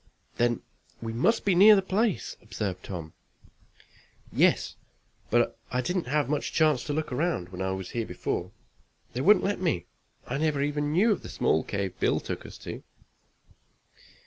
"Then 0.37 0.63
we 0.99 1.13
must 1.13 1.45
be 1.45 1.53
near 1.53 1.75
the 1.75 1.83
place," 1.83 2.35
observed 2.41 2.83
Tom. 2.85 3.13
"Yes, 4.33 4.75
but 5.29 5.59
I 5.69 5.81
didn't 5.81 6.07
have 6.07 6.27
much 6.27 6.53
chance 6.53 6.83
to 6.85 6.93
look 6.93 7.11
around 7.11 7.49
when 7.49 7.61
I 7.61 7.69
was 7.73 7.91
here 7.91 8.07
before. 8.07 8.49
They 9.13 9.21
wouldn't 9.21 9.45
let 9.45 9.59
me. 9.61 9.85
I 10.25 10.39
never 10.39 10.63
even 10.63 10.91
knew 10.91 11.11
of 11.11 11.21
the 11.21 11.29
small 11.29 11.63
cave 11.63 11.99
Bill 11.99 12.19
took 12.19 12.47
us 12.47 12.57
to." 12.63 12.81